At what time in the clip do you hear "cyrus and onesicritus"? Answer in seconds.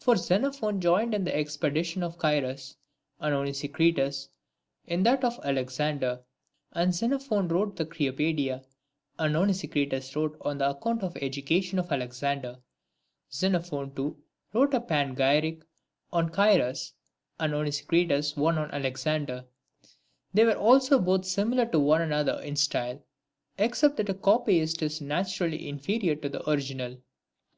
16.32-18.38